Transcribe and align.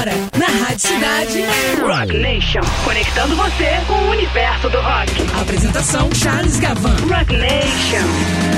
Agora, 0.00 0.16
na 0.38 0.46
Rádio 0.46 0.80
Cidade. 0.80 1.44
Rock 1.82 2.16
Nation. 2.16 2.60
Conectando 2.84 3.36
você 3.36 3.78
com 3.86 3.92
o 3.92 4.10
universo 4.12 4.70
do 4.70 4.80
rock. 4.80 5.12
Apresentação: 5.38 6.08
Charles 6.14 6.58
Gavan. 6.58 6.96
Rock 7.06 7.36
Nation. 7.36 8.50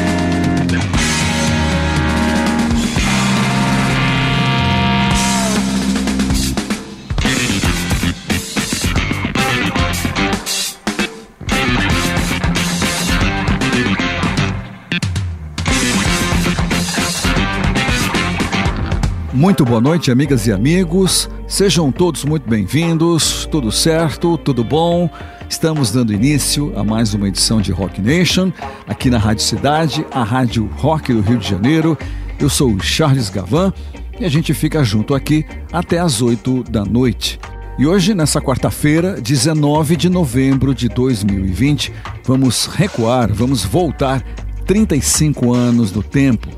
Muito 19.43 19.65
boa 19.65 19.81
noite, 19.81 20.09
amigas 20.09 20.47
e 20.47 20.53
amigos. 20.53 21.29
Sejam 21.49 21.91
todos 21.91 22.25
muito 22.25 22.49
bem-vindos. 22.49 23.45
Tudo 23.51 23.73
certo? 23.73 24.39
Tudo 24.39 24.63
bom? 24.63 25.11
Estamos 25.51 25.91
dando 25.91 26.13
início 26.13 26.73
a 26.79 26.85
mais 26.85 27.13
uma 27.13 27.27
edição 27.27 27.61
de 27.61 27.73
Rock 27.73 28.01
Nation, 28.01 28.53
aqui 28.87 29.11
na 29.11 29.19
Rádio 29.19 29.43
Cidade, 29.43 30.07
a 30.13 30.23
Rádio 30.23 30.71
Rock 30.77 31.13
do 31.13 31.21
Rio 31.21 31.39
de 31.39 31.51
Janeiro. 31.51 31.99
Eu 32.39 32.49
sou 32.49 32.71
o 32.71 32.81
Charles 32.81 33.31
Gavan 33.31 33.73
e 34.21 34.25
a 34.25 34.29
gente 34.29 34.55
fica 34.55 34.85
junto 34.85 35.13
aqui 35.13 35.45
até 35.73 35.99
às 35.99 36.23
8 36.23 36.63
da 36.71 36.85
noite. 36.85 37.41
E 37.77 37.85
hoje, 37.85 38.15
nessa 38.15 38.41
quarta-feira, 38.41 39.21
19 39.21 39.97
de 39.97 40.09
novembro 40.09 40.73
de 40.73 40.89
2020, 40.89 41.93
vamos 42.25 42.67
recuar, 42.67 43.33
vamos 43.33 43.65
voltar 43.65 44.23
35 44.69 45.53
anos 45.53 45.91
no 45.91 46.01
tempo. 46.01 46.49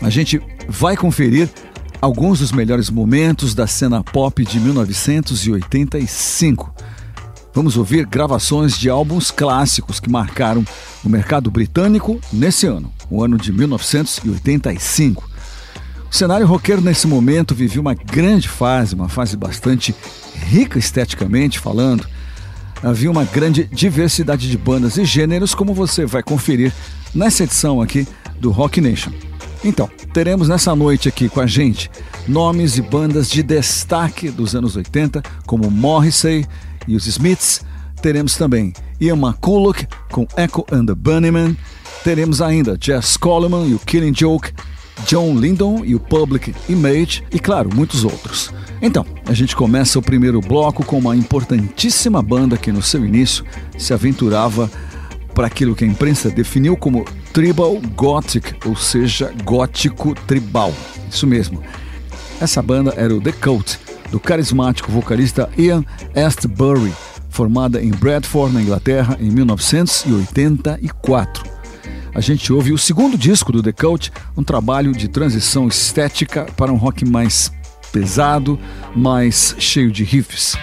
A 0.00 0.08
gente 0.08 0.40
vai 0.68 0.96
conferir 0.96 1.48
alguns 2.06 2.38
dos 2.38 2.52
melhores 2.52 2.88
momentos 2.88 3.52
da 3.52 3.66
cena 3.66 4.00
pop 4.00 4.44
de 4.44 4.60
1985. 4.60 6.72
Vamos 7.52 7.76
ouvir 7.76 8.06
gravações 8.06 8.78
de 8.78 8.88
álbuns 8.88 9.32
clássicos 9.32 9.98
que 9.98 10.08
marcaram 10.08 10.64
o 11.04 11.08
mercado 11.08 11.50
britânico 11.50 12.20
nesse 12.32 12.64
ano, 12.64 12.92
o 13.10 13.24
ano 13.24 13.36
de 13.36 13.52
1985. 13.52 15.28
O 16.08 16.14
cenário 16.14 16.46
roqueiro 16.46 16.80
nesse 16.80 17.08
momento 17.08 17.56
vivia 17.56 17.80
uma 17.80 17.94
grande 17.94 18.48
fase, 18.48 18.94
uma 18.94 19.08
fase 19.08 19.36
bastante 19.36 19.92
rica 20.32 20.78
esteticamente 20.78 21.58
falando. 21.58 22.06
Havia 22.84 23.10
uma 23.10 23.24
grande 23.24 23.64
diversidade 23.64 24.48
de 24.48 24.56
bandas 24.56 24.96
e 24.96 25.04
gêneros, 25.04 25.56
como 25.56 25.74
você 25.74 26.06
vai 26.06 26.22
conferir 26.22 26.72
nessa 27.12 27.42
edição 27.42 27.82
aqui 27.82 28.06
do 28.38 28.52
Rock 28.52 28.80
Nation. 28.80 29.10
Então, 29.64 29.88
teremos 30.12 30.48
nessa 30.48 30.74
noite 30.74 31.08
aqui 31.08 31.28
com 31.28 31.40
a 31.40 31.46
gente 31.46 31.90
nomes 32.28 32.76
e 32.76 32.82
bandas 32.82 33.28
de 33.28 33.42
destaque 33.42 34.30
dos 34.30 34.54
anos 34.54 34.76
80, 34.76 35.22
como 35.46 35.70
Morrissey 35.70 36.46
e 36.86 36.96
os 36.96 37.06
Smiths. 37.06 37.62
Teremos 38.00 38.36
também 38.36 38.72
Ian 39.00 39.16
McCulloch 39.16 39.86
com 40.10 40.26
Echo 40.36 40.64
and 40.70 40.86
the 40.86 40.94
Bunnymen. 40.94 41.56
Teremos 42.04 42.40
ainda 42.40 42.78
Jess 42.80 43.16
Coleman 43.16 43.66
e 43.68 43.74
o 43.74 43.78
Killing 43.78 44.14
Joke, 44.14 44.52
John 45.06 45.34
Lydon 45.34 45.84
e 45.84 45.94
o 45.94 46.00
Public 46.00 46.54
Image 46.68 47.24
e, 47.32 47.38
claro, 47.38 47.70
muitos 47.74 48.04
outros. 48.04 48.52
Então, 48.80 49.06
a 49.26 49.32
gente 49.32 49.56
começa 49.56 49.98
o 49.98 50.02
primeiro 50.02 50.40
bloco 50.40 50.84
com 50.84 50.98
uma 50.98 51.16
importantíssima 51.16 52.22
banda 52.22 52.56
que 52.56 52.70
no 52.70 52.82
seu 52.82 53.04
início 53.04 53.44
se 53.78 53.92
aventurava 53.92 54.70
para 55.34 55.46
aquilo 55.46 55.74
que 55.74 55.84
a 55.84 55.88
imprensa 55.88 56.30
definiu 56.30 56.76
como 56.76 57.04
tribal 57.36 57.78
gothic, 57.94 58.56
ou 58.66 58.74
seja, 58.74 59.30
gótico 59.44 60.14
tribal. 60.26 60.72
Isso 61.10 61.26
mesmo. 61.26 61.62
Essa 62.40 62.62
banda 62.62 62.94
era 62.96 63.14
o 63.14 63.20
The 63.20 63.32
Cult, 63.32 63.78
do 64.10 64.18
carismático 64.18 64.90
vocalista 64.90 65.50
Ian 65.58 65.84
Astbury, 66.14 66.94
formada 67.28 67.82
em 67.82 67.90
Bradford, 67.90 68.54
na 68.54 68.62
Inglaterra, 68.62 69.18
em 69.20 69.30
1984. 69.30 71.44
A 72.14 72.22
gente 72.22 72.50
ouve 72.50 72.72
o 72.72 72.78
segundo 72.78 73.18
disco 73.18 73.52
do 73.52 73.62
The 73.62 73.72
Cult, 73.72 74.10
um 74.34 74.42
trabalho 74.42 74.92
de 74.92 75.06
transição 75.06 75.68
estética 75.68 76.46
para 76.56 76.72
um 76.72 76.76
rock 76.76 77.04
mais 77.04 77.52
pesado, 77.92 78.58
mais 78.94 79.54
cheio 79.58 79.92
de 79.92 80.04
riffs. 80.04 80.56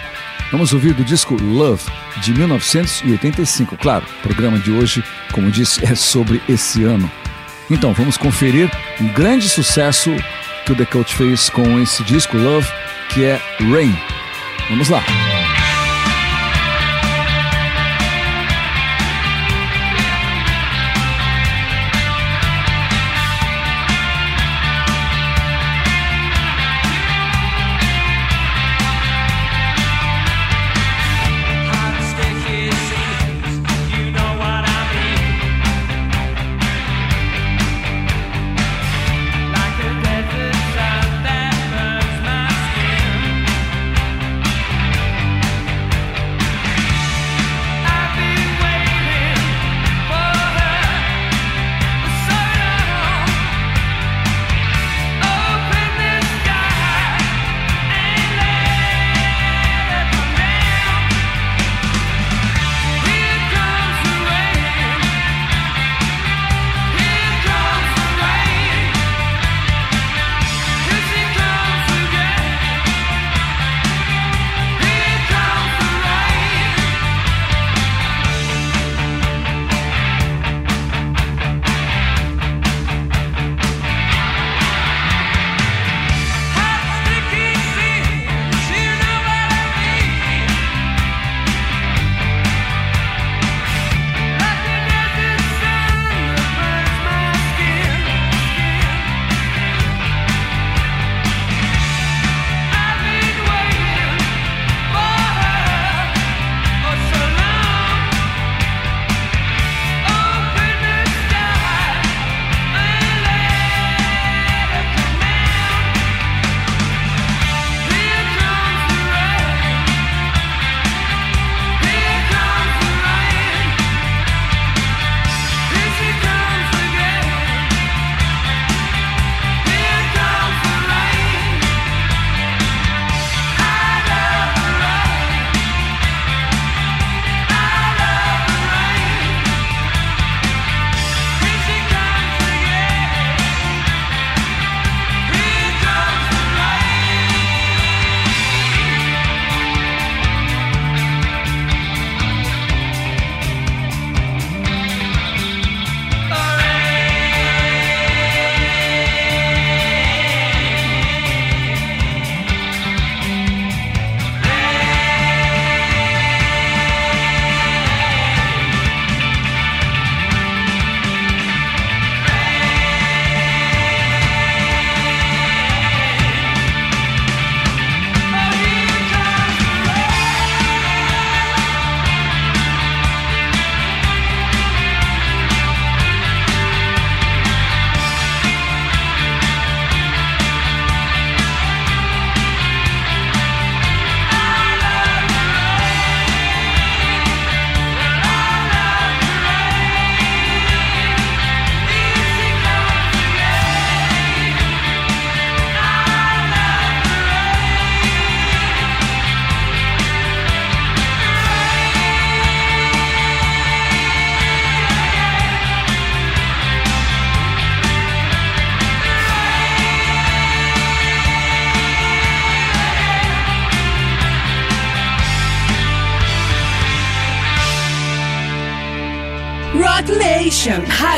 Vamos 0.54 0.72
ouvir 0.72 0.94
do 0.94 1.04
disco 1.04 1.36
Love, 1.42 1.84
de 2.22 2.32
1985. 2.32 3.76
Claro, 3.76 4.06
o 4.20 4.22
programa 4.22 4.60
de 4.60 4.70
hoje, 4.70 5.04
como 5.32 5.50
disse, 5.50 5.84
é 5.84 5.96
sobre 5.96 6.40
esse 6.48 6.84
ano. 6.84 7.12
Então, 7.72 7.92
vamos 7.92 8.18
conferir 8.18 8.70
um 9.02 9.08
grande 9.08 9.50
sucesso 9.50 10.12
que 10.64 10.72
o 10.72 10.76
The 10.76 10.86
Cult 10.86 11.16
fez 11.16 11.50
com 11.50 11.80
esse 11.80 12.04
disco 12.04 12.38
Love, 12.38 12.72
que 13.10 13.24
é 13.24 13.42
Rain. 13.62 13.98
Vamos 14.70 14.90
lá. 14.90 15.04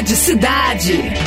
Rádio 0.05 0.17
Cidade. 0.17 1.24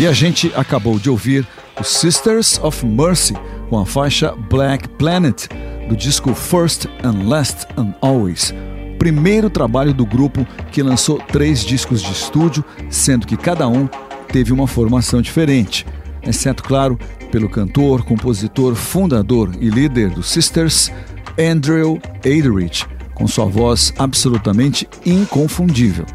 E 0.00 0.06
a 0.06 0.14
gente 0.14 0.50
acabou 0.56 0.98
de 0.98 1.10
ouvir 1.10 1.46
os 1.78 1.88
Sisters 1.88 2.58
of 2.62 2.86
Mercy 2.86 3.34
com 3.68 3.78
a 3.78 3.84
faixa 3.84 4.34
Black 4.48 4.88
Planet 4.88 5.46
do 5.90 5.94
disco 5.94 6.34
First 6.34 6.86
and 7.04 7.28
Last 7.28 7.66
and 7.76 7.92
Always, 8.00 8.54
primeiro 8.98 9.50
trabalho 9.50 9.92
do 9.92 10.06
grupo 10.06 10.46
que 10.72 10.82
lançou 10.82 11.18
três 11.18 11.62
discos 11.62 12.00
de 12.00 12.12
estúdio, 12.12 12.64
sendo 12.88 13.26
que 13.26 13.36
cada 13.36 13.68
um 13.68 13.86
teve 14.32 14.54
uma 14.54 14.66
formação 14.66 15.20
diferente, 15.20 15.86
exceto, 16.22 16.62
claro, 16.62 16.98
pelo 17.30 17.50
cantor, 17.50 18.02
compositor, 18.02 18.74
fundador 18.74 19.50
e 19.60 19.68
líder 19.68 20.08
dos 20.08 20.30
Sisters, 20.30 20.90
Andrew 21.38 22.00
Aderich, 22.20 22.86
com 23.14 23.28
sua 23.28 23.44
voz 23.44 23.92
absolutamente 23.98 24.88
inconfundível. 25.04 26.06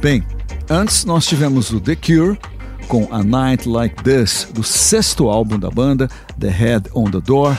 Bem, 0.00 0.24
antes 0.70 1.04
nós 1.04 1.26
tivemos 1.26 1.70
o 1.74 1.78
The 1.78 1.94
Cure 1.94 2.38
com 2.84 3.08
A 3.10 3.22
Night 3.22 3.68
Like 3.68 4.02
This, 4.02 4.48
do 4.52 4.62
sexto 4.62 5.28
álbum 5.28 5.58
da 5.58 5.70
banda, 5.70 6.08
The 6.38 6.48
Head 6.48 6.90
on 6.94 7.10
the 7.10 7.20
Door. 7.20 7.56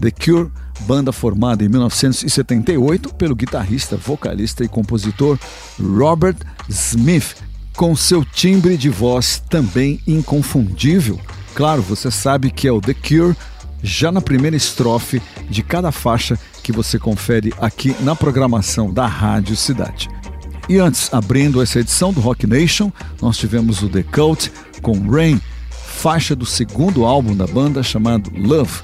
The 0.00 0.10
Cure, 0.10 0.50
banda 0.80 1.12
formada 1.12 1.62
em 1.62 1.68
1978 1.68 3.14
pelo 3.14 3.36
guitarrista, 3.36 3.96
vocalista 3.96 4.64
e 4.64 4.68
compositor 4.68 5.38
Robert 5.78 6.36
Smith, 6.68 7.36
com 7.76 7.94
seu 7.94 8.24
timbre 8.24 8.76
de 8.76 8.88
voz 8.88 9.42
também 9.48 10.00
inconfundível. 10.06 11.20
Claro, 11.54 11.82
você 11.82 12.10
sabe 12.10 12.50
que 12.50 12.66
é 12.66 12.72
o 12.72 12.80
The 12.80 12.94
Cure 12.94 13.36
já 13.82 14.10
na 14.10 14.20
primeira 14.20 14.56
estrofe 14.56 15.20
de 15.48 15.62
cada 15.62 15.92
faixa 15.92 16.38
que 16.62 16.72
você 16.72 16.98
confere 16.98 17.52
aqui 17.60 17.94
na 18.00 18.16
programação 18.16 18.92
da 18.92 19.06
Rádio 19.06 19.56
Cidade. 19.56 20.08
E 20.70 20.78
antes, 20.78 21.12
abrindo 21.12 21.60
essa 21.60 21.80
edição 21.80 22.12
do 22.12 22.20
Rock 22.20 22.46
Nation, 22.46 22.92
nós 23.20 23.36
tivemos 23.36 23.82
o 23.82 23.88
The 23.88 24.04
Cult 24.04 24.52
com 24.80 24.96
Rain, 25.10 25.40
faixa 25.68 26.36
do 26.36 26.46
segundo 26.46 27.04
álbum 27.04 27.34
da 27.34 27.44
banda 27.44 27.82
chamado 27.82 28.30
Love. 28.36 28.78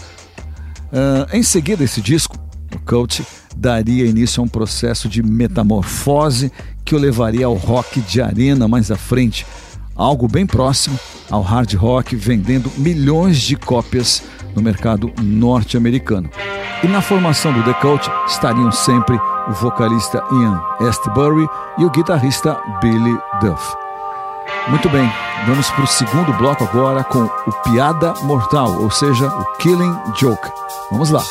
Uh, 0.90 1.32
em 1.32 1.44
seguida, 1.44 1.84
esse 1.84 2.00
disco, 2.00 2.36
o 2.74 2.80
Cult 2.80 3.24
daria 3.56 4.04
início 4.04 4.40
a 4.40 4.44
um 4.44 4.48
processo 4.48 5.08
de 5.08 5.22
metamorfose 5.22 6.50
que 6.84 6.92
o 6.92 6.98
levaria 6.98 7.46
ao 7.46 7.54
rock 7.54 8.00
de 8.00 8.20
arena 8.20 8.66
mais 8.66 8.90
à 8.90 8.96
frente, 8.96 9.46
algo 9.94 10.26
bem 10.26 10.44
próximo 10.44 10.98
ao 11.30 11.40
hard 11.40 11.72
rock, 11.74 12.16
vendendo 12.16 12.68
milhões 12.76 13.40
de 13.40 13.54
cópias 13.54 14.24
no 14.56 14.60
mercado 14.60 15.12
norte-americano. 15.22 16.28
E 16.82 16.88
na 16.88 17.00
formação 17.00 17.52
do 17.52 17.62
The 17.62 17.74
Cult 17.74 18.10
estariam 18.26 18.72
sempre 18.72 19.16
o 19.48 19.52
vocalista 19.52 20.22
Ian 20.32 20.60
Astbury 20.88 21.48
e 21.78 21.84
o 21.84 21.90
guitarrista 21.90 22.58
Billy 22.80 23.18
Duff. 23.40 23.76
Muito 24.68 24.88
bem, 24.88 25.10
vamos 25.46 25.68
para 25.70 25.84
o 25.84 25.86
segundo 25.86 26.32
bloco 26.34 26.64
agora 26.64 27.04
com 27.04 27.24
o 27.24 27.52
Piada 27.64 28.14
Mortal, 28.22 28.80
ou 28.80 28.90
seja, 28.90 29.28
o 29.28 29.44
Killing 29.58 29.96
Joke. 30.18 30.48
Vamos 30.90 31.10
lá. 31.10 31.22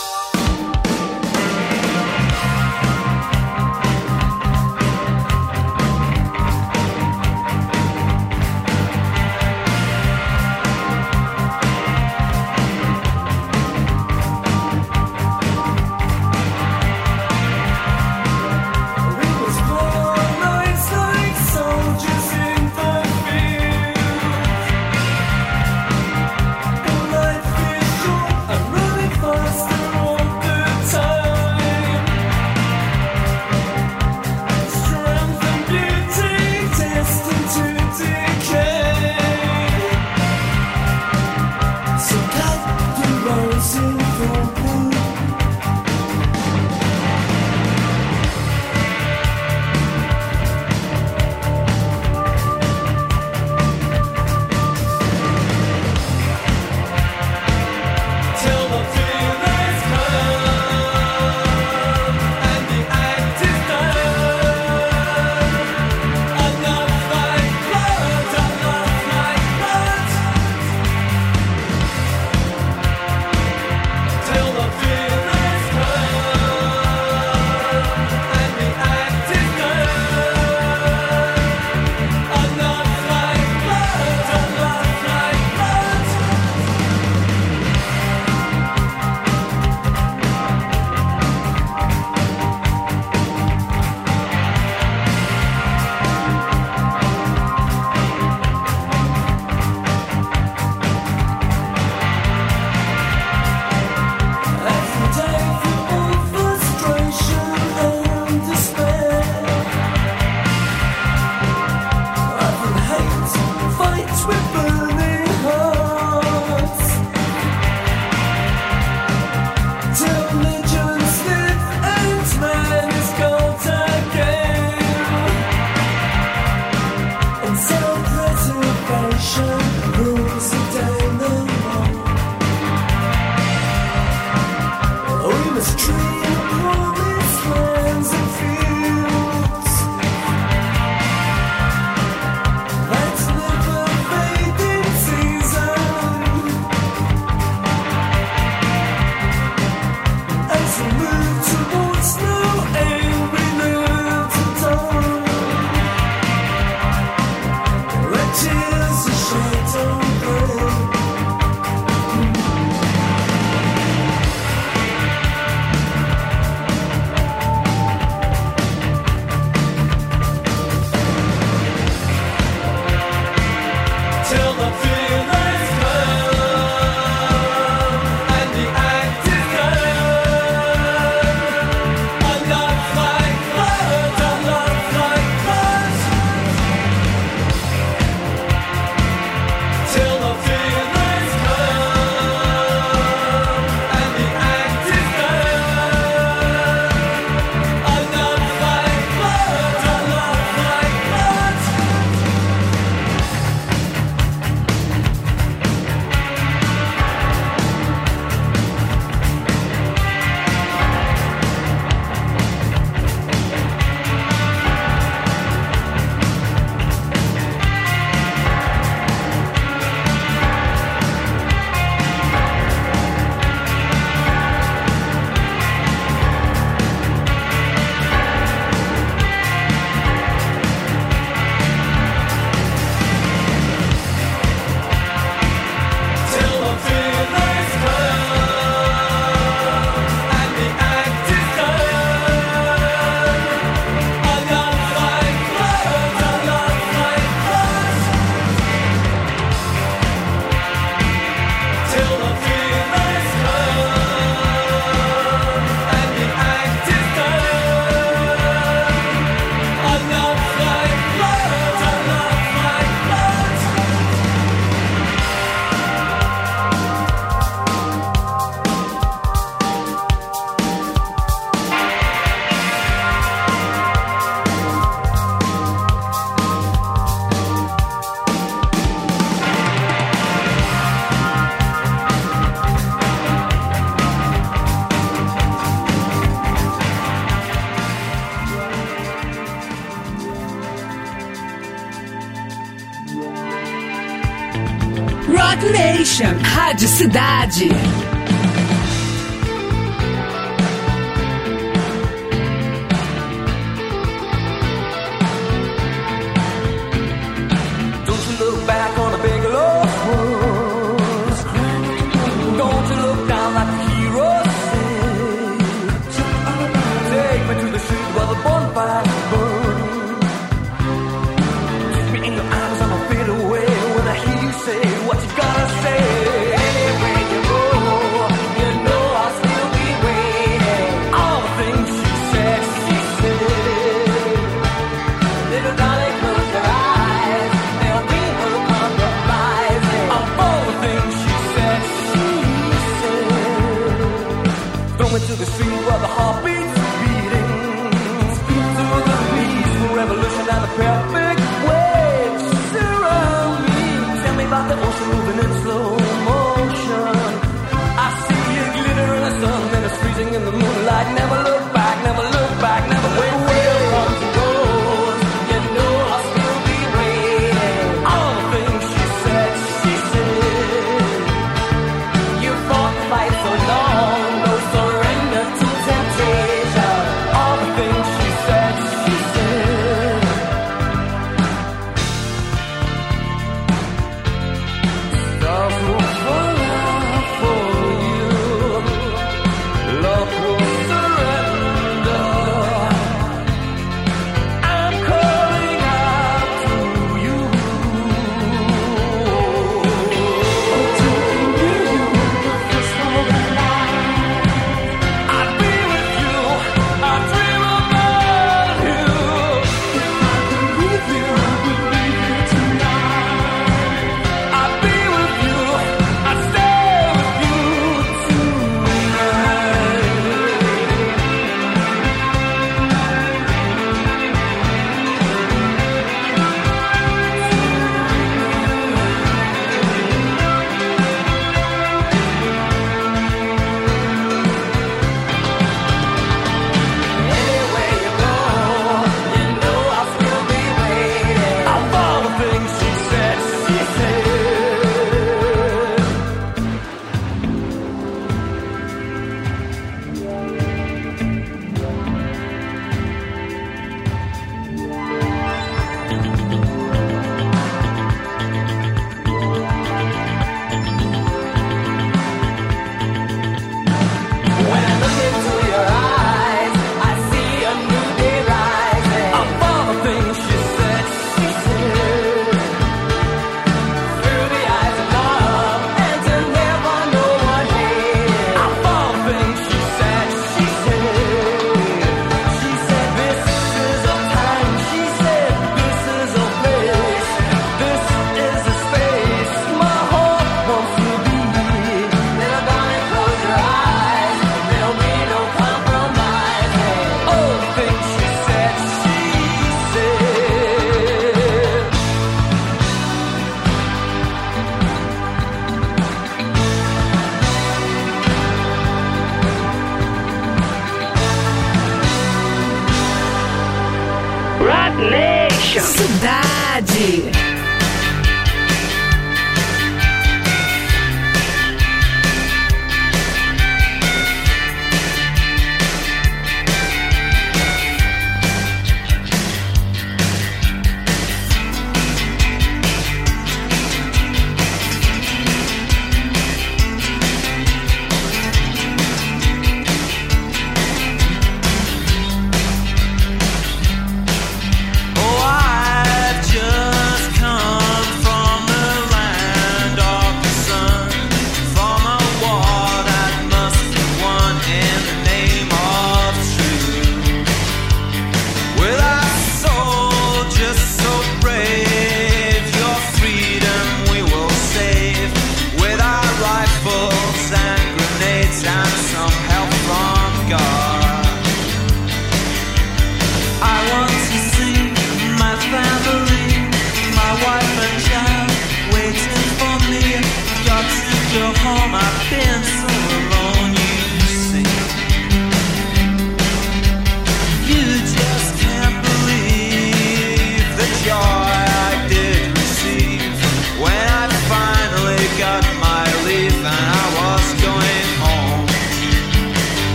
time 568.64 568.82
of 568.84 568.88
something. 568.88 569.45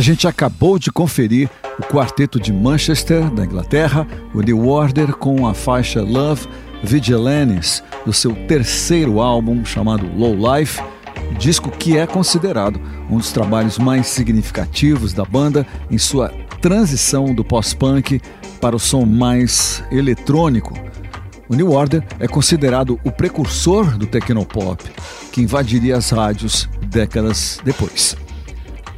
A 0.00 0.02
gente 0.02 0.26
acabou 0.26 0.78
de 0.78 0.90
conferir 0.90 1.50
o 1.78 1.82
quarteto 1.82 2.40
de 2.40 2.50
Manchester, 2.50 3.30
da 3.30 3.44
Inglaterra, 3.44 4.08
o 4.34 4.40
New 4.40 4.66
Order, 4.66 5.12
com 5.12 5.46
a 5.46 5.52
faixa 5.52 6.00
Love 6.00 6.48
Vigilantes, 6.82 7.84
do 8.06 8.10
seu 8.10 8.34
terceiro 8.46 9.20
álbum 9.20 9.62
chamado 9.62 10.10
Low 10.16 10.34
Life, 10.56 10.82
disco 11.38 11.70
que 11.70 11.98
é 11.98 12.06
considerado 12.06 12.80
um 13.10 13.18
dos 13.18 13.30
trabalhos 13.30 13.76
mais 13.76 14.06
significativos 14.06 15.12
da 15.12 15.22
banda 15.22 15.66
em 15.90 15.98
sua 15.98 16.30
transição 16.62 17.34
do 17.34 17.44
pós-punk 17.44 18.22
para 18.58 18.74
o 18.74 18.80
som 18.80 19.04
mais 19.04 19.84
eletrônico. 19.92 20.72
O 21.46 21.54
New 21.54 21.72
Order 21.72 22.02
é 22.18 22.26
considerado 22.26 22.98
o 23.04 23.12
precursor 23.12 23.98
do 23.98 24.06
tecnopop, 24.06 24.82
que 25.30 25.42
invadiria 25.42 25.98
as 25.98 26.08
rádios 26.08 26.66
décadas 26.88 27.60
depois. 27.62 28.16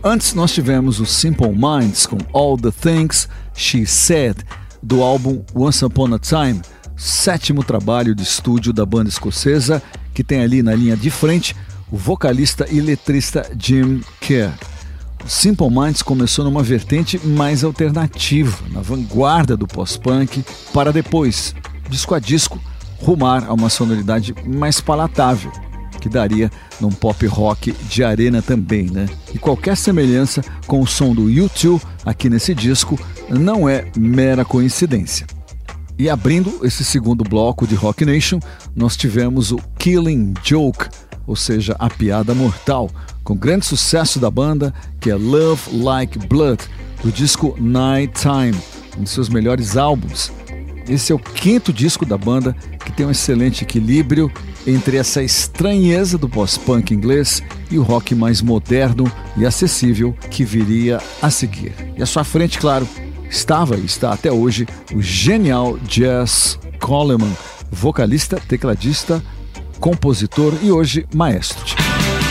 Antes 0.05 0.35
nós 0.35 0.53
tivemos 0.53 0.99
o 0.99 1.07
Simple 1.07 1.53
Minds 1.53 2.07
com 2.07 2.19
All 2.33 2.57
the 2.57 2.73
Things 2.73 3.29
She 3.55 3.87
Said, 3.87 4.37
do 4.83 5.01
álbum 5.01 5.45
Once 5.55 5.85
Upon 5.85 6.13
a 6.13 6.19
Time, 6.19 6.61
sétimo 6.97 7.63
trabalho 7.63 8.13
de 8.13 8.25
estúdio 8.25 8.73
da 8.73 8.85
banda 8.85 9.09
escocesa, 9.09 9.81
que 10.13 10.25
tem 10.25 10.43
ali 10.43 10.61
na 10.61 10.75
linha 10.75 10.97
de 10.97 11.09
frente 11.09 11.55
o 11.89 11.97
vocalista 11.97 12.67
e 12.69 12.81
letrista 12.81 13.49
Jim 13.57 14.01
Kerr. 14.21 14.53
O 15.25 15.29
Simple 15.29 15.71
Minds 15.71 16.03
começou 16.03 16.45
numa 16.45 16.65
vertente 16.65 17.25
mais 17.25 17.63
alternativa, 17.63 18.59
na 18.73 18.81
vanguarda 18.81 19.57
do 19.57 19.69
pós-punk, 19.69 20.45
para 20.75 20.93
depois, 20.93 21.55
disco 21.89 22.13
a 22.13 22.19
disco, 22.19 22.61
rumar 22.99 23.45
a 23.45 23.53
uma 23.53 23.71
sonoridade 23.71 24.35
mais 24.45 24.81
palatável, 24.81 25.53
que 26.03 26.09
daria 26.09 26.51
num 26.81 26.91
pop 26.91 27.25
rock 27.27 27.71
de 27.89 28.03
arena 28.03 28.43
também, 28.43 28.91
né? 28.91 29.09
E 29.33 29.39
qualquer 29.39 29.77
semelhança 29.77 30.43
com 30.67 30.81
o 30.81 30.87
som 30.87 31.15
do 31.15 31.27
U2 31.27 31.81
aqui 32.05 32.29
nesse 32.29 32.53
disco 32.57 32.99
não 33.31 33.69
é 33.69 33.87
mera 33.97 34.45
coincidência. 34.45 35.25
E 35.97 36.11
abrindo 36.11 36.67
esse 36.67 36.85
segundo 36.85 37.23
bloco 37.23 37.69
de 37.69 37.77
Rock 37.77 38.05
Nation, 38.05 38.41
nós 38.75 38.97
tivemos 38.97 39.53
o 39.53 39.59
Killing 39.79 40.35
Joke, 40.43 40.89
ou 41.25 41.37
seja, 41.37 41.77
a 41.79 41.89
piada 41.89 42.35
mortal, 42.35 42.91
com 43.23 43.37
grande 43.37 43.65
sucesso 43.65 44.19
da 44.19 44.29
banda, 44.29 44.75
que 44.99 45.09
é 45.09 45.15
Love 45.15 45.77
Like 45.77 46.19
Blood, 46.27 46.65
do 47.05 47.13
disco 47.13 47.55
Night 47.61 48.21
Time, 48.21 48.61
um 48.99 49.05
de 49.05 49.11
seus 49.11 49.29
melhores 49.29 49.77
álbuns. 49.77 50.33
Esse 50.89 51.13
é 51.13 51.15
o 51.15 51.19
quinto 51.19 51.73
disco 51.73 52.05
da 52.05 52.19
banda 52.19 52.57
que 52.85 52.93
tem 52.93 53.07
um 53.07 53.11
excelente 53.11 53.63
equilíbrio 53.65 54.31
entre 54.67 54.97
essa 54.97 55.23
estranheza 55.23 56.19
do 56.19 56.29
pós-punk 56.29 56.93
inglês 56.93 57.43
e 57.71 57.79
o 57.79 57.83
rock 57.83 58.15
mais 58.15 58.43
moderno 58.43 59.11
e 59.37 59.47
acessível 59.47 60.17
que 60.31 60.45
viria 60.45 61.01
a 61.21 61.31
seguir. 61.31 61.73
E 61.97 62.03
à 62.03 62.07
sua 62.07 62.25
frente, 62.25 62.59
claro, 62.59 62.89
estava 63.29 63.77
e 63.77 63.85
está 63.85 64.13
até 64.13 64.31
hoje 64.31 64.67
o 64.95 65.01
genial 65.01 65.79
Jazz 65.79 66.59
Coleman, 66.81 67.33
vocalista, 67.71 68.41
tecladista, 68.49 69.23
compositor 69.81 70.55
e 70.63 70.71
hoje 70.71 71.07
maestro. 71.15 71.65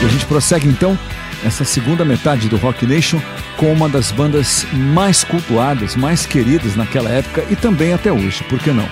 E 0.01 0.05
a 0.05 0.07
gente 0.09 0.25
prossegue 0.25 0.67
então 0.67 0.97
essa 1.43 1.63
segunda 1.63 2.05
metade 2.05 2.47
do 2.47 2.57
Rock 2.57 2.85
Nation 2.85 3.19
com 3.57 3.71
uma 3.71 3.89
das 3.89 4.11
bandas 4.11 4.65
mais 4.73 5.23
cultuadas, 5.23 5.95
mais 5.95 6.25
queridas 6.25 6.75
naquela 6.75 7.09
época 7.09 7.45
e 7.49 7.55
também 7.55 7.93
até 7.93 8.11
hoje, 8.11 8.43
por 8.45 8.59
que 8.59 8.71
não? 8.71 8.87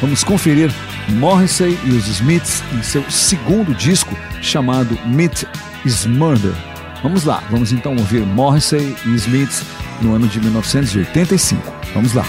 Vamos 0.00 0.24
conferir 0.24 0.72
Morrissey 1.08 1.78
e 1.84 1.90
os 1.90 2.06
Smiths 2.06 2.62
em 2.72 2.82
seu 2.82 3.08
segundo 3.10 3.74
disco 3.74 4.16
chamado 4.40 4.98
Meat 5.06 5.46
is 5.84 6.06
Murder. 6.06 6.54
Vamos 7.02 7.24
lá, 7.24 7.42
vamos 7.50 7.72
então 7.72 7.96
ouvir 7.96 8.20
Morrissey 8.20 8.96
e 9.06 9.14
Smiths 9.14 9.64
no 10.00 10.14
ano 10.14 10.26
de 10.28 10.40
1985. 10.40 11.72
Vamos 11.94 12.14
lá. 12.14 12.24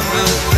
never 0.00 0.57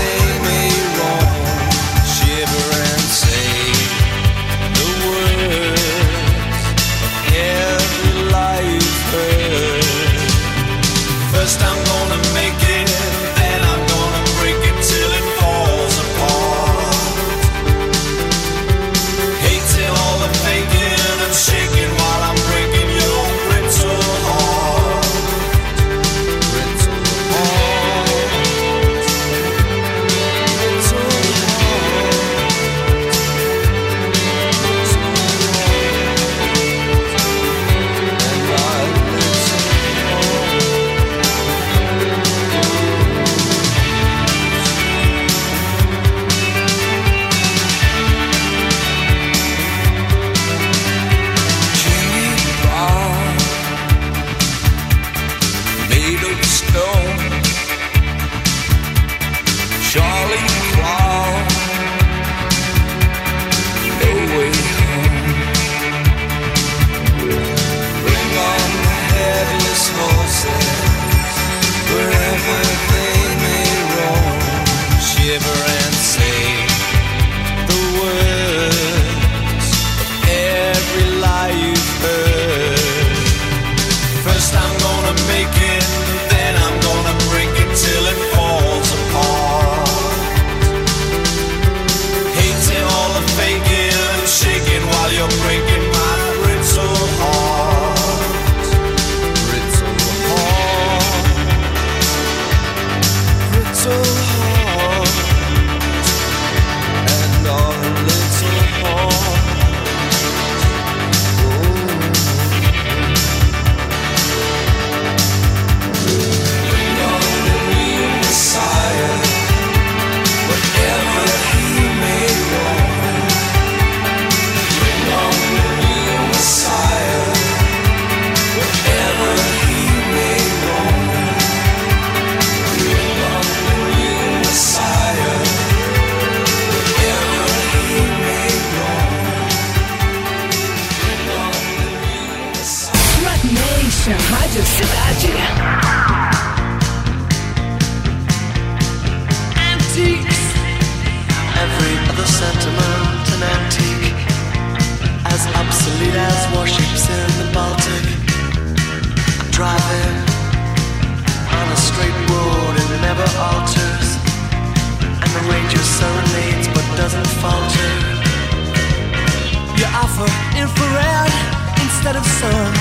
instead 172.10 172.26
of 172.26 172.40
sun. 172.42 172.72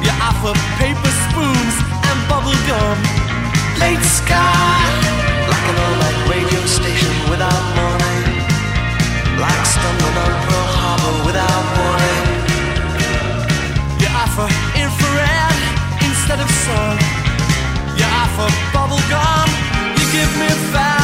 You 0.00 0.12
offer 0.24 0.54
paper 0.80 1.12
spoons 1.28 1.74
and 2.08 2.16
bubble 2.28 2.56
gum. 2.68 2.96
Late 3.80 4.00
sky, 4.00 4.80
like 5.52 5.66
an 5.68 5.76
all-night 5.84 6.18
radio 6.32 6.60
station 6.64 7.12
without 7.28 7.64
morning. 7.76 8.24
Like 9.36 9.64
stumbling 9.66 10.16
on 10.24 10.32
Pearl 10.46 10.68
Harbor 10.78 11.16
without 11.26 11.64
warning. 11.76 12.26
You 14.00 14.08
offer 14.22 14.48
infrared 14.72 15.60
instead 16.00 16.40
of 16.40 16.48
sun. 16.64 16.96
You 17.98 18.06
offer 18.24 18.48
bubble 18.72 19.04
gum. 19.12 19.48
You 19.98 20.04
give 20.16 20.32
me 20.40 20.48
fire 20.72 20.99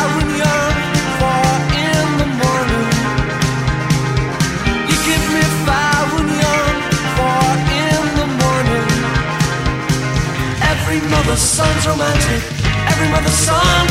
Every 10.96 11.10
mother's 11.10 11.42
son's 11.42 11.86
romantic. 11.86 12.42
Every 12.88 13.08
mother's 13.12 13.36
son 13.36 13.84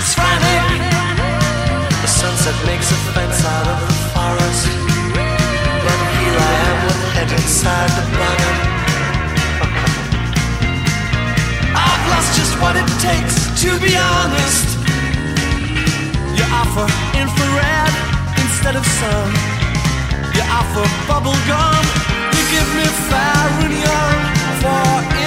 is 0.00 0.14
frantic. 0.16 0.80
The 2.00 2.08
sunset 2.08 2.56
makes 2.64 2.90
a 2.90 2.96
fence 3.12 3.44
out 3.44 3.68
of 3.68 3.76
the 3.84 3.92
forest. 4.16 4.64
But 5.84 5.98
here 6.16 6.38
I 6.48 6.52
am 6.68 6.76
with 6.88 7.00
head 7.12 7.30
inside 7.36 7.90
the 8.00 8.04
bonnet. 8.16 8.58
I've 11.76 12.04
lost 12.16 12.30
just 12.32 12.54
what 12.64 12.80
it 12.80 12.88
takes 13.04 13.36
to 13.60 13.70
be 13.84 13.92
honest. 14.00 14.68
You 16.32 16.44
offer 16.48 16.88
infrared 17.12 17.92
instead 18.40 18.74
of 18.80 18.86
sun. 18.88 19.28
You 20.32 20.42
offer 20.48 20.88
bubble 21.04 21.36
gum. 21.44 21.84
You 22.32 22.42
give 22.56 22.68
me 22.72 22.86
fire 23.12 23.38
for 24.62 25.17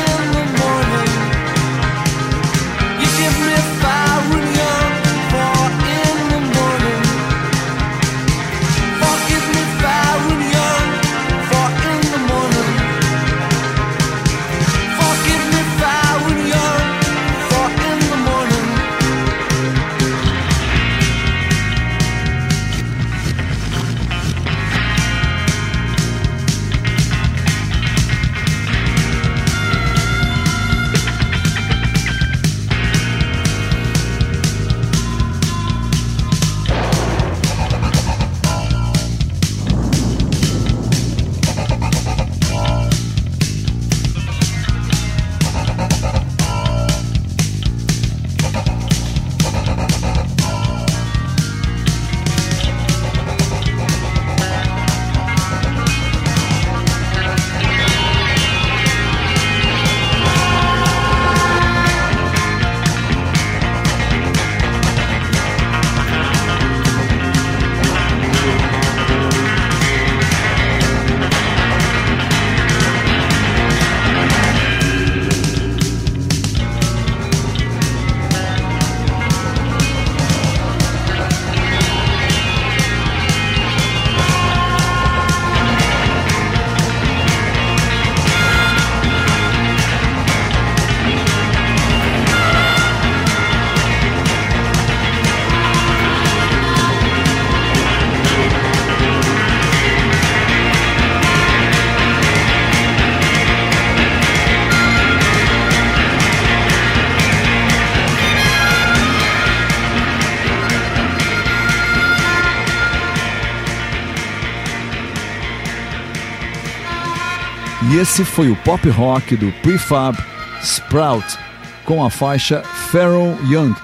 esse 118.01 118.25
foi 118.25 118.49
o 118.49 118.55
pop 118.55 118.89
rock 118.89 119.35
do 119.35 119.51
Prefab 119.61 120.17
Sprout 120.63 121.37
com 121.85 122.03
a 122.03 122.09
faixa 122.09 122.63
Pharaoh 122.63 123.37
Young, 123.47 123.75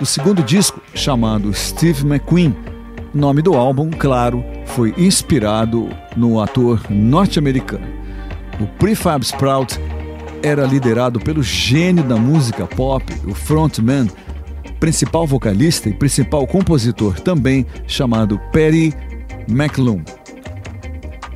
o 0.00 0.06
segundo 0.06 0.42
disco 0.42 0.80
chamado 0.94 1.52
Steve 1.52 2.06
McQueen. 2.06 2.56
O 3.14 3.18
nome 3.18 3.42
do 3.42 3.52
álbum, 3.52 3.90
claro, 3.90 4.42
foi 4.64 4.94
inspirado 4.96 5.90
no 6.16 6.40
ator 6.40 6.80
norte-americano. 6.88 7.86
O 8.58 8.66
Prefab 8.78 9.22
Sprout 9.22 9.78
era 10.42 10.64
liderado 10.64 11.20
pelo 11.20 11.42
gênio 11.42 12.02
da 12.02 12.16
música 12.16 12.66
pop, 12.66 13.04
o 13.26 13.34
frontman, 13.34 14.08
principal 14.80 15.26
vocalista 15.26 15.90
e 15.90 15.92
principal 15.92 16.46
compositor 16.46 17.20
também, 17.20 17.66
chamado 17.86 18.40
Perry 18.52 18.94
McLuhan. 19.46 20.02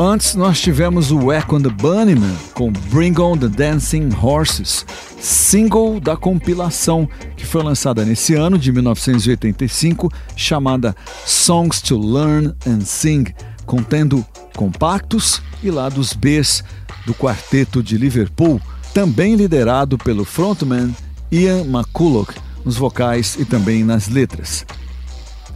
Antes 0.02 0.34
nós 0.34 0.58
tivemos 0.58 1.12
o 1.12 1.30
Echo 1.30 1.56
and 1.56 1.60
the 1.60 1.68
Bunnymen 1.68 2.34
com 2.54 2.72
Bring 2.90 3.20
On 3.20 3.36
the 3.36 3.48
Dancing 3.48 4.08
Horses, 4.18 4.86
single 5.20 6.00
da 6.00 6.16
compilação 6.16 7.06
que 7.36 7.44
foi 7.44 7.62
lançada 7.62 8.02
nesse 8.02 8.34
ano 8.34 8.58
de 8.58 8.72
1985, 8.72 10.10
chamada 10.34 10.96
Songs 11.26 11.82
to 11.82 11.98
Learn 11.98 12.54
and 12.66 12.80
Sing, 12.80 13.26
contendo 13.66 14.24
compactos 14.56 15.42
e 15.62 15.70
lados 15.70 16.14
Bs 16.14 16.64
do 17.04 17.12
quarteto 17.12 17.82
de 17.82 17.98
Liverpool, 17.98 18.58
também 18.94 19.34
liderado 19.34 19.98
pelo 19.98 20.24
frontman 20.24 20.96
Ian 21.30 21.60
McCulloch 21.66 22.32
nos 22.64 22.78
vocais 22.78 23.36
e 23.38 23.44
também 23.44 23.84
nas 23.84 24.08
letras. 24.08 24.64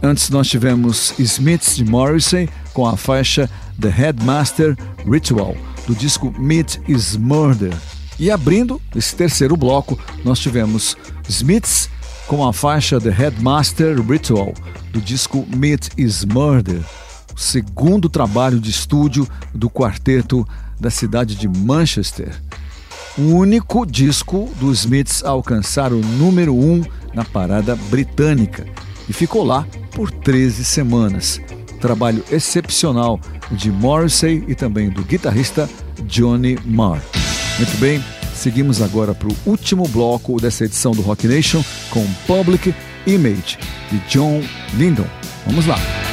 Antes 0.03 0.29
nós 0.29 0.47
tivemos 0.47 1.17
Smiths 1.17 1.75
de 1.75 1.83
Morrissey 1.83 2.47
com 2.73 2.85
a 2.85 2.95
faixa 2.95 3.49
The 3.79 3.89
Headmaster 3.89 4.77
Ritual, 5.05 5.55
do 5.85 5.93
disco 5.93 6.33
Meat 6.37 6.81
is 6.87 7.17
Murder. 7.17 7.73
E 8.17 8.31
abrindo 8.31 8.81
esse 8.95 9.15
terceiro 9.15 9.57
bloco, 9.57 9.99
nós 10.23 10.39
tivemos 10.39 10.95
Smiths 11.27 11.89
com 12.27 12.47
a 12.47 12.53
faixa 12.53 12.99
The 12.99 13.09
Headmaster 13.09 14.01
Ritual, 14.01 14.53
do 14.91 15.01
disco 15.01 15.45
Meat 15.55 15.89
is 15.97 16.23
Murder, 16.25 16.81
o 17.35 17.39
segundo 17.39 18.09
trabalho 18.09 18.59
de 18.59 18.71
estúdio 18.71 19.27
do 19.53 19.69
quarteto 19.69 20.47
da 20.79 20.89
cidade 20.89 21.35
de 21.35 21.47
Manchester. 21.47 22.33
O 23.17 23.21
único 23.21 23.85
disco 23.85 24.49
dos 24.59 24.79
Smiths 24.79 25.23
a 25.23 25.29
alcançar 25.29 25.93
o 25.93 25.99
número 25.99 26.53
1 26.53 26.71
um 26.71 26.83
na 27.13 27.23
parada 27.23 27.75
britânica 27.89 28.65
e 29.07 29.13
ficou 29.13 29.43
lá 29.43 29.65
por 29.91 30.11
13 30.11 30.65
semanas. 30.65 31.39
Trabalho 31.85 32.23
excepcional 32.31 33.19
de 33.51 33.71
Morrissey 33.71 34.43
e 34.47 34.55
também 34.55 34.89
do 34.89 35.03
guitarrista 35.03 35.69
Johnny 36.03 36.57
Marr. 36.65 37.01
Muito 37.57 37.77
bem, 37.77 38.03
Seguimos 38.35 38.81
agora 38.81 39.15
para 39.15 39.29
o 39.29 39.35
último 39.45 39.87
bloco 39.87 40.39
dessa 40.39 40.65
edição 40.65 40.91
do 40.91 41.01
Rock 41.01 41.25
Nation 41.25 41.63
com 41.89 42.05
Public 42.27 42.75
Image 43.07 43.57
de 43.89 43.97
John 44.09 44.43
Lindon. 44.77 45.07
Vamos 45.47 45.65
lá. 45.65 46.04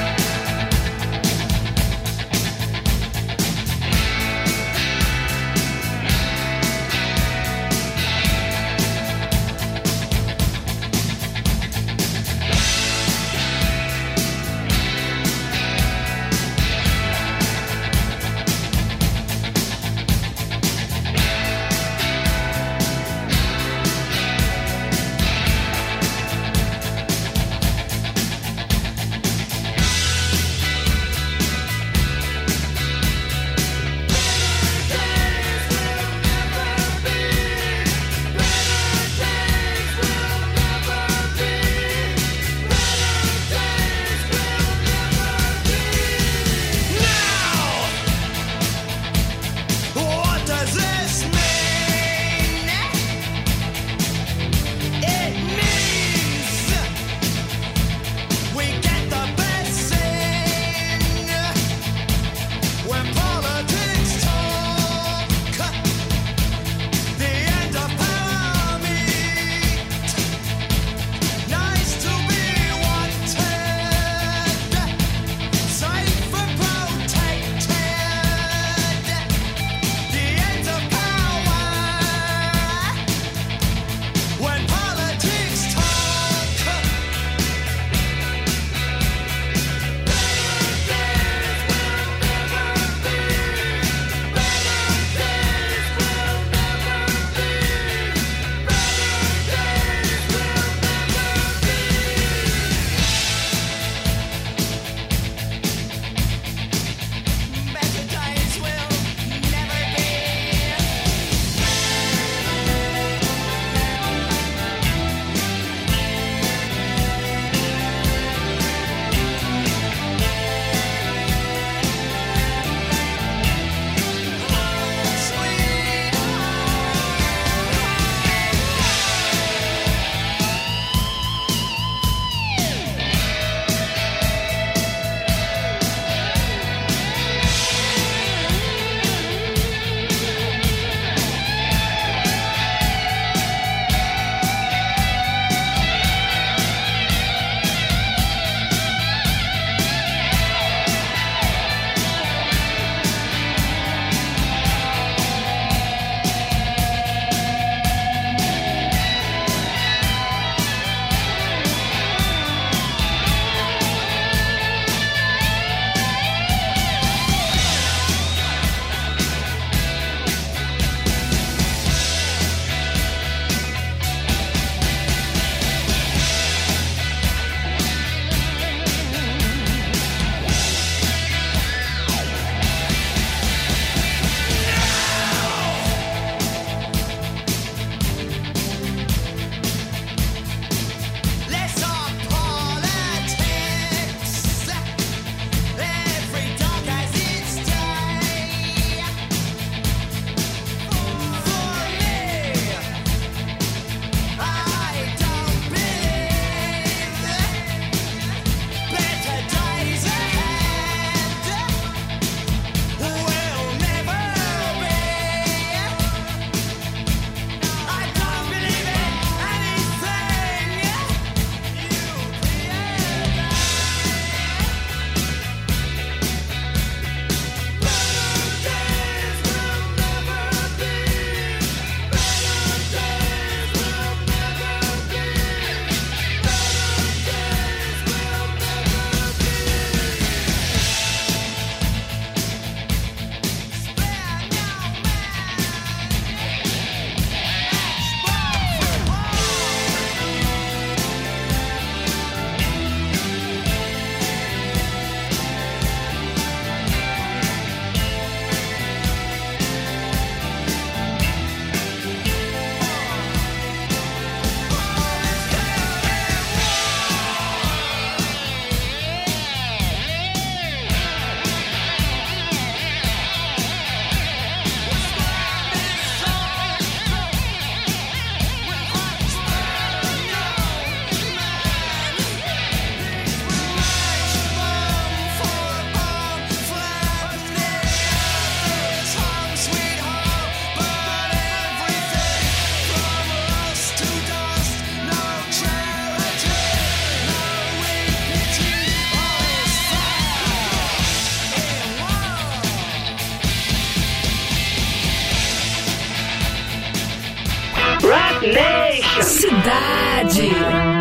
Cidade. 309.43 310.92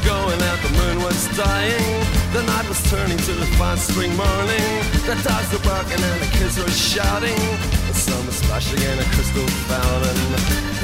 Were 0.00 0.08
going 0.08 0.42
out, 0.42 0.58
the 0.62 0.70
moon 0.70 1.02
was 1.02 1.28
dying. 1.36 2.04
The 2.32 2.42
night 2.42 2.68
was 2.68 2.82
turning 2.90 3.18
to 3.18 3.32
a 3.32 3.46
fine 3.58 3.76
spring 3.76 4.14
morning. 4.16 4.70
The 5.06 5.16
dogs 5.24 5.52
were 5.52 5.64
barking 5.64 6.00
and 6.00 6.20
the 6.20 6.30
kids 6.38 6.58
were 6.58 6.70
shouting. 6.70 7.40
The 7.88 7.94
sun 7.94 8.26
was 8.26 8.36
splashing 8.36 8.80
in 8.80 8.98
a 8.98 9.06
crystal 9.14 9.46
fountain. 9.68 10.20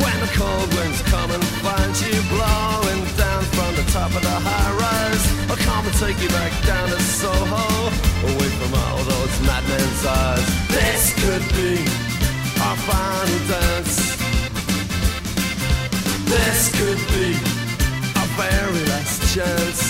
When 0.02 0.16
the 0.20 0.30
cold 0.34 0.68
winds 0.74 1.02
come 1.02 1.30
and 1.30 1.44
find 1.62 1.92
you 2.00 2.16
blowing 2.28 3.02
down 3.16 3.42
from 3.54 3.74
the 3.76 3.86
top 3.92 4.10
of 4.14 4.22
the 4.22 4.38
high 4.48 4.72
rise, 4.74 5.24
I'll 5.50 5.56
come 5.56 5.86
and 5.86 5.96
take 5.96 6.18
you 6.20 6.28
back 6.28 6.52
down 6.66 6.88
to 6.88 7.00
Soho, 7.00 7.66
away 8.32 8.50
from 8.58 8.74
all 8.74 8.98
those 9.04 9.34
madmen's 9.46 10.04
eyes. 10.04 10.46
This 10.68 11.14
could 11.22 11.44
be 11.54 11.84
our 12.60 12.76
final 12.88 13.40
dance. 13.48 14.16
This 16.26 16.60
could 16.74 17.00
be 17.14 17.55
very 18.36 18.84
last 18.92 19.34
chance. 19.34 19.80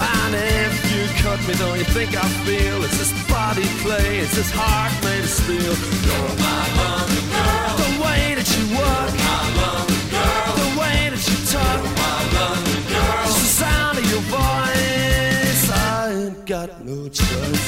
And 0.00 0.34
if 0.34 0.74
you 0.92 1.04
cut 1.22 1.38
me, 1.46 1.54
don't 1.54 1.78
you 1.78 1.84
think 1.84 2.16
I 2.16 2.26
feel 2.46 2.82
it's 2.84 2.98
this 2.98 3.12
body 3.28 3.66
play, 3.84 4.20
it's 4.20 4.34
this 4.34 4.50
heart 4.50 4.92
made 5.04 5.20
of 5.20 5.28
steel. 5.28 5.74
You're 6.06 6.34
my 6.40 6.64
London 6.80 7.24
girl. 7.36 7.76
The 7.84 7.90
way 8.04 8.22
that 8.38 8.48
you 8.56 8.64
walk, 8.76 9.12
my 9.28 9.40
London 9.60 10.02
girl. 10.14 10.52
The 10.62 10.70
way 10.80 10.98
that 11.12 11.22
you 11.28 11.36
talk, 11.52 11.80
my 12.00 12.18
London 12.36 12.80
girl. 12.88 13.24
Just 13.28 13.40
the 13.44 13.50
sound 13.62 13.98
of 13.98 14.06
your 14.10 14.24
voice, 14.32 15.62
I 15.70 16.12
ain't 16.24 16.46
got 16.46 16.68
no 16.84 17.08
choice. 17.08 17.66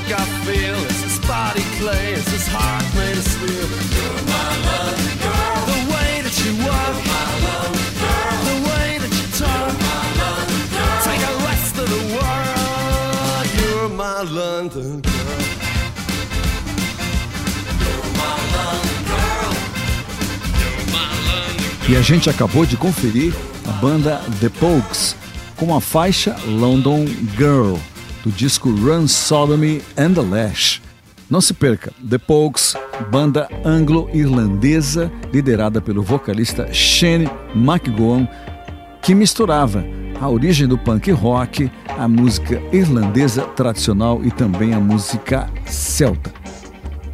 Think 0.00 0.12
I 0.12 0.24
feel 0.44 0.76
this 0.92 1.18
body 1.26 1.64
clay, 1.78 2.14
this 2.16 2.46
heart 2.48 2.84
made 2.94 3.16
of 3.16 3.24
steel? 3.24 3.68
You're 3.96 4.22
my 4.28 4.50
London 4.68 5.16
girl. 5.24 5.60
The 5.72 5.80
way 5.94 6.12
that 6.26 6.36
you 6.44 6.52
walk, 6.68 6.96
my 7.14 7.26
London 7.46 7.88
girl. 8.00 8.36
The 8.50 8.56
way 8.68 8.88
that 9.02 9.12
you 9.18 9.26
talk, 9.40 9.72
my 9.88 10.04
London 10.20 10.62
girl. 10.74 11.00
Take 11.06 11.22
the 11.24 11.36
rest 11.48 11.74
of 11.82 11.88
the 11.94 12.02
world. 12.16 13.44
You're 13.56 13.88
my 13.88 14.20
London 14.38 15.00
girl. 15.00 15.12
E 21.88 21.96
a 21.96 22.02
gente 22.02 22.28
acabou 22.28 22.66
de 22.66 22.76
conferir 22.76 23.32
a 23.66 23.72
banda 23.80 24.20
The 24.40 24.50
Pogues 24.50 25.16
com 25.56 25.74
a 25.74 25.80
faixa 25.80 26.36
London 26.44 27.06
Girl, 27.36 27.78
do 28.26 28.32
disco 28.32 28.68
Run 28.70 29.06
Sodomy 29.06 29.80
and 29.96 30.14
the 30.14 30.20
Lash. 30.20 30.82
Não 31.30 31.40
se 31.40 31.54
perca, 31.54 31.92
The 32.10 32.18
Pogues, 32.18 32.74
banda 33.08 33.48
anglo-irlandesa 33.64 35.12
liderada 35.32 35.80
pelo 35.80 36.02
vocalista 36.02 36.72
Shane 36.72 37.30
McGowan, 37.54 38.28
que 39.00 39.14
misturava 39.14 39.84
a 40.20 40.28
origem 40.28 40.66
do 40.66 40.76
punk 40.76 41.12
rock, 41.12 41.70
a 41.96 42.08
música 42.08 42.60
irlandesa 42.72 43.42
tradicional 43.42 44.20
e 44.24 44.32
também 44.32 44.74
a 44.74 44.80
música 44.80 45.48
celta. 45.64 46.32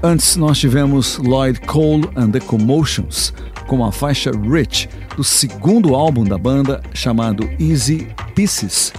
Antes 0.02 0.36
nós 0.36 0.58
tivemos 0.58 1.18
Lloyd 1.18 1.60
Cole 1.60 2.08
and 2.16 2.30
the 2.30 2.40
Commotions 2.40 3.34
com 3.66 3.84
a 3.84 3.92
faixa 3.92 4.30
Rich 4.30 4.88
do 5.14 5.22
segundo 5.22 5.94
álbum 5.94 6.24
da 6.24 6.38
banda 6.38 6.82
chamado 6.94 7.46
Easy 7.60 8.08
Pieces, 8.34 8.94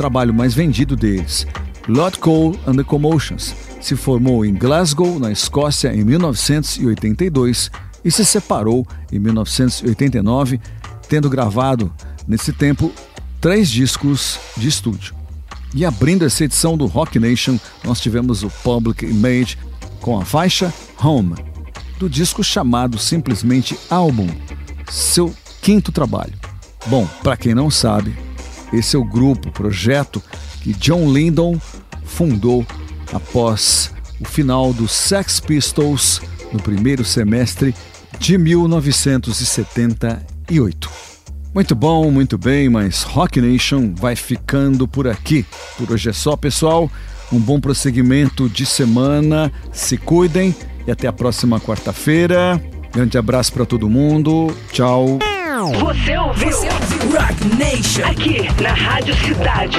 trabalho 0.00 0.32
mais 0.32 0.54
vendido 0.54 0.96
deles. 0.96 1.46
Lloyd 1.86 2.18
Cole 2.20 2.58
and 2.66 2.74
the 2.74 2.82
Commotions 2.82 3.54
se 3.82 3.94
formou 3.94 4.46
em 4.46 4.54
Glasgow, 4.54 5.18
na 5.18 5.30
Escócia, 5.30 5.94
em 5.94 6.02
1982 6.02 7.70
e 8.02 8.10
se 8.10 8.24
separou 8.24 8.86
em 9.12 9.18
1989, 9.18 10.58
tendo 11.06 11.28
gravado 11.28 11.92
nesse 12.26 12.50
tempo 12.50 12.90
três 13.42 13.68
discos 13.68 14.38
de 14.56 14.68
estúdio. 14.68 15.14
E 15.74 15.84
abrindo 15.84 16.24
essa 16.24 16.44
edição 16.44 16.78
do 16.78 16.86
Rock 16.86 17.18
Nation, 17.18 17.58
nós 17.84 18.00
tivemos 18.00 18.42
o 18.42 18.48
Public 18.48 19.04
Image 19.04 19.58
com 20.00 20.18
a 20.18 20.24
faixa 20.24 20.72
Home, 20.98 21.34
do 21.98 22.08
disco 22.08 22.42
chamado 22.42 22.96
simplesmente 22.98 23.78
Álbum, 23.90 24.28
seu 24.88 25.34
quinto 25.60 25.92
trabalho. 25.92 26.32
Bom, 26.86 27.06
para 27.22 27.36
quem 27.36 27.54
não 27.54 27.70
sabe, 27.70 28.29
esse 28.72 28.96
é 28.96 28.98
o 28.98 29.04
grupo, 29.04 29.50
projeto 29.50 30.22
que 30.62 30.72
John 30.74 31.12
Lydon 31.12 31.60
fundou 32.04 32.66
após 33.12 33.92
o 34.20 34.24
final 34.24 34.72
dos 34.72 34.92
Sex 34.92 35.40
Pistols 35.40 36.22
no 36.52 36.60
primeiro 36.60 37.04
semestre 37.04 37.74
de 38.18 38.36
1978. 38.36 40.90
Muito 41.52 41.74
bom, 41.74 42.08
muito 42.10 42.38
bem, 42.38 42.68
mas 42.68 43.02
Rock 43.02 43.40
Nation 43.40 43.92
vai 43.94 44.14
ficando 44.14 44.86
por 44.86 45.08
aqui. 45.08 45.44
Por 45.76 45.90
hoje 45.92 46.10
é 46.10 46.12
só, 46.12 46.36
pessoal. 46.36 46.88
Um 47.32 47.40
bom 47.40 47.60
prosseguimento 47.60 48.48
de 48.48 48.64
semana. 48.64 49.52
Se 49.72 49.96
cuidem 49.96 50.54
e 50.86 50.90
até 50.90 51.08
a 51.08 51.12
próxima 51.12 51.60
quarta-feira. 51.60 52.62
Grande 52.92 53.18
abraço 53.18 53.52
para 53.52 53.66
todo 53.66 53.88
mundo. 53.88 54.54
Tchau. 54.72 55.18
Você 55.68 56.16
ouviu? 56.16 56.56
Rock 56.56 57.44
Nation. 57.58 58.06
Aqui 58.06 58.48
na 58.62 58.72
Rádio 58.72 59.14
Cidade. 59.16 59.76